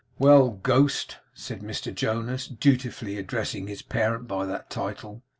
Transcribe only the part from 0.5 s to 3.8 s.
ghost!' said Mr Jonas, dutifully addressing